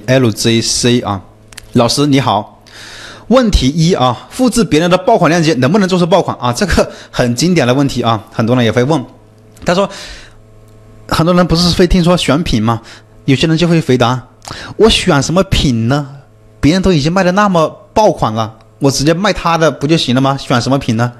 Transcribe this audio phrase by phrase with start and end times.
[0.00, 1.22] LJC 啊，
[1.72, 2.62] 老师你好，
[3.28, 6.52] 问题一啊，复制别人的爆款链接能不能做出爆款啊？
[6.52, 9.04] 这个很经典的问题啊，很多人也会问。
[9.64, 9.88] 他说，
[11.08, 12.82] 很多人不是会听说选品吗？
[13.24, 14.28] 有些人就会回答，
[14.76, 16.06] 我选什么品呢？
[16.60, 20.36] 别人都已经卖的那么爆款了，我直接卖他的不就行了吗？
[20.36, 21.12] 选什么品呢？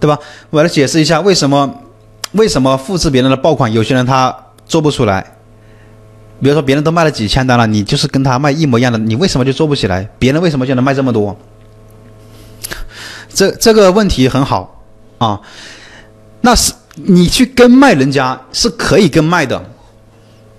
[0.00, 0.18] 对吧？
[0.50, 1.72] 我来解释一下为什么
[2.32, 4.34] 为什么复制别人的爆款，有些人他
[4.66, 5.33] 做不出来。
[6.44, 10.06] 比如说别人都卖了几千单了，你就是跟他卖一模一样的，你为什么就做不起来？
[10.18, 11.34] 别人为什么就能卖这么多？
[13.32, 14.84] 这这个问题很好
[15.16, 15.40] 啊，
[16.42, 19.64] 那是你去跟卖人家是可以跟卖的，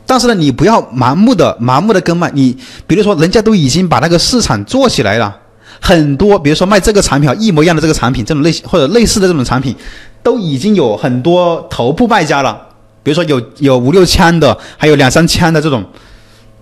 [0.07, 2.31] 但是呢，你不要盲目的盲目的跟卖。
[2.33, 5.37] 你比如说人家都已经把那个市场做起来了，
[5.79, 9.75] 很多比如说卖这个产品一模一样的这个产品，这种类型或者类似的这种产品，
[10.23, 12.59] 都已经有很多头部卖家了。
[13.05, 15.85] 比如说有有五六千的，还有两三千的这种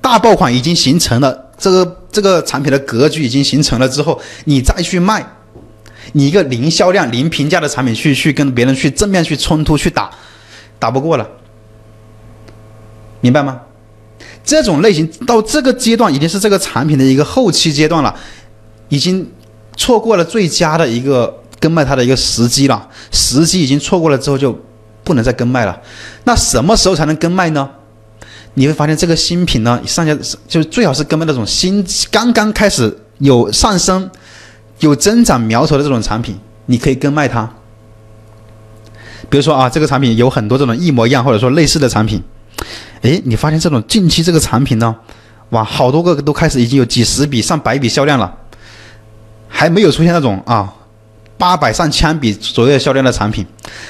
[0.02, 5.25] 大爆款已经形成了，这个这个产品的格局已经形成了之后，你再去卖，
[6.11, 10.11] 你一个零销量、零评价的产品去去跟别人去正面去冲突去打，
[10.77, 11.25] 打不过了，
[13.21, 13.61] 明白吗？
[14.44, 18.14] 这种类型到这个阶段已经是这个产品的一个后期阶段了，
[18.89, 19.31] 已经
[19.77, 24.59] 错过了最佳的一个跟卖它的一个时机了，时机已经错过了之后就。
[25.03, 25.81] 不能再跟卖了，
[26.23, 27.69] 那什么时候才能跟卖呢？
[28.55, 30.13] 你会发现这个新品呢，上下
[30.47, 34.09] 就是最好是跟卖那种新刚刚开始有上升、
[34.79, 37.49] 有增长苗头的这种产品，你可以跟卖它。
[39.29, 42.21] 比如说啊，这个产品有很多这种一模一样或者说类似的产品，
[43.01, 44.95] 诶，你发现这种近期这个产品呢，
[45.49, 48.31] 哇，好多个都开始已经有几十笔、上百笔销量了，
[49.47, 50.71] 还没有出现那种啊。
[51.44, 53.45] 八百上千笔左右销量的产品，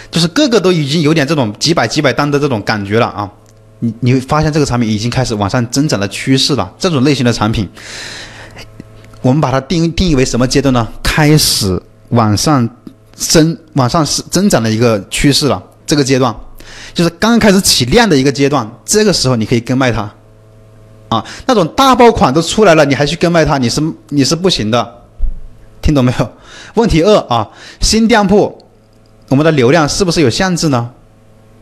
[0.10, 3.30] 就是个个都已经有点这种几百几百单的这种感觉了啊！
[3.78, 6.74] 你你会发现这个产品已经开始往上增长的趋势了。
[6.80, 7.70] 这种类型的产品，
[9.22, 10.88] 我们把它定定义为什么阶段呢？
[11.04, 12.68] 开始往上
[13.14, 15.62] 增、往上是增长的一个趋势了。
[15.86, 16.36] 这个阶段
[16.92, 18.68] 就是刚刚开始起量的一个阶段。
[18.84, 20.12] 这个时候你可以跟卖它
[21.10, 21.24] 啊！
[21.46, 25.03] 那种大爆款都出来了，你还去跟卖它，你是你是不行的。
[25.84, 26.32] 听懂没有？
[26.76, 27.48] 问题二啊，
[27.82, 28.58] 新店铺，
[29.28, 30.90] 我们的流量是不是有限制呢？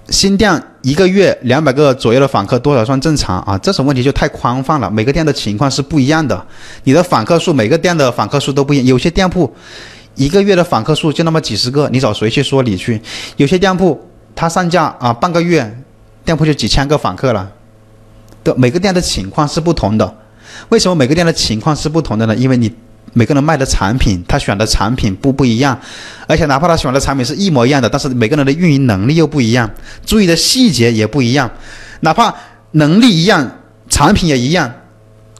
[0.09, 3.57] 新店一个月两百个左右的访客多少算正常啊？
[3.57, 6.45] 这种问题就太宽泛了，每个店的情况是不一样的。
[6.83, 8.85] 你的访客数，每个店的访客数都不一样。
[8.85, 9.51] 有些店铺
[10.15, 13.01] 一个月的访客数就那么几十个，你找谁去说理去？
[13.37, 13.99] 有些店铺
[14.35, 15.83] 他上架啊，半个月
[16.23, 17.51] 店铺就几千个访客了。
[18.43, 20.15] 的每个店的情况是不同的。
[20.69, 22.35] 为什么每个店的情况是不同的呢？
[22.35, 22.71] 因为你。
[23.13, 25.77] 每个人卖的产品，他选的产品不不一样，
[26.27, 29.69] 而且哪怕他选的产品是一模一样的，但是每个人的运营能力又不一样，
[30.05, 31.49] 注意的细节也不一样。
[32.01, 32.33] 哪怕
[32.71, 34.73] 能力一样，产品也一样，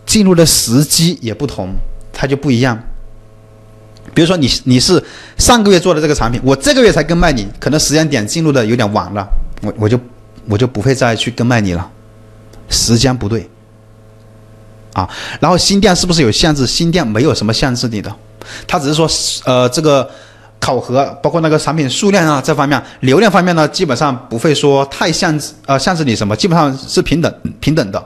[0.06, 1.70] 进入的时机也不同，
[2.12, 2.78] 它就不一样。
[4.14, 5.02] 比如说你你是
[5.38, 9.26] 上个月做的这个产品，我这个月才跟卖你，可能时间点进入的有点晚了，
[9.62, 9.98] 我我就
[10.50, 11.90] 我就不会再去跟卖你了，
[12.68, 13.50] 时间不对。
[14.94, 15.10] 啊，
[15.40, 16.68] 然后新店是不是有限制？
[16.68, 18.14] 新店没有什么限制你的，
[18.68, 19.08] 它只是说，
[19.46, 20.10] 呃，这个
[20.60, 28.06] 考核包括那个产品数量啊这方面，流量方面呢，基本上不会说太限制，呃，限制你什么，基本上是平等平等的。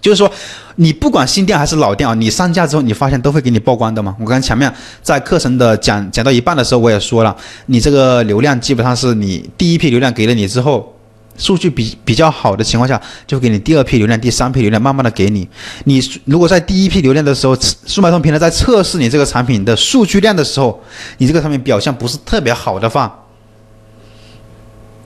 [0.00, 0.30] 就是说，
[0.76, 4.14] 你不管新店还是老店啊，你上架之后，你发现都会给你曝光的嘛。
[4.18, 4.72] 我刚才前面
[5.02, 10.94] 在课程的讲讲到一半的时候，我也说了，你这个流量基本上是你第一批流量给了你之后。
[11.36, 15.48] 数据比比较好的情况下，就给你第二批流量、第三批流量，慢慢的给你。
[15.84, 17.56] 你如果在第一批流量的时候，
[17.86, 20.82] 数脉通平台在测试你这个产品的数据量的时候，
[21.18, 23.24] 你这个产品表现不是特别好的话，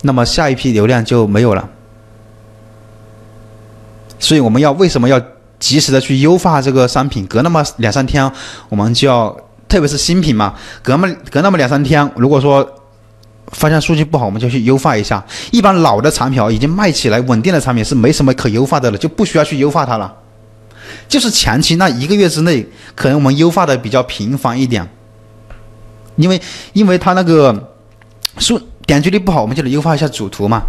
[0.02, 1.68] 那么下一批流量就没有了。
[4.18, 5.20] 所以我们要为什么要
[5.58, 7.24] 及时的去优化这个商品？
[7.26, 8.30] 隔那么两三天，
[8.68, 9.36] 我们就要，
[9.68, 12.68] 特别是新品嘛，隔那么隔那么两三天，如果说。
[13.52, 15.24] 发现数据不好，我们就去优化一下。
[15.50, 20.12] 一般老的产品啊，已经卖起来稳定的产品是没什么可优化的了，就不需要去优化它了。
[21.08, 24.88] 就是前期那一个月之内，可能我们优化的比较频繁一点，
[26.16, 26.40] 因为
[26.72, 27.72] 因为它那个
[28.38, 30.62] 数点击率不好，我们就得优化一下主图嘛，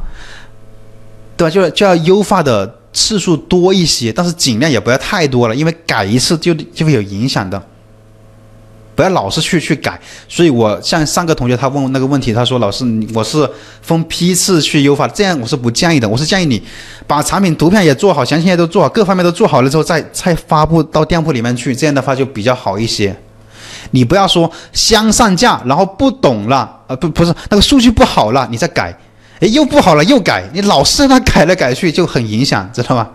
[1.35, 1.50] 对吧？
[1.50, 7.62] 就就要优化的次数多一些，但是尽量也不要太多了，因为改一次就就会有影响的。
[8.97, 9.97] 不要老是去去改，
[10.27, 12.83] 所以我像上个同学他问我那个问题，他说老师，
[13.13, 13.47] 我是
[13.83, 16.09] 分批次去优化，这样我是不建议的。
[16.09, 16.59] 我是建议你
[17.05, 23.15] 把产品图片也做好，详情页都做好，各方面都做好了之后，再再发布到店铺里面去，这样的话就比较好一些。
[23.91, 28.91] 你不要说先上架，然后不懂了，呃不不是那个数据不好了，你再改，
[29.39, 33.07] 哎又不好了又改，你老是那改来改去就很影响，知道吗？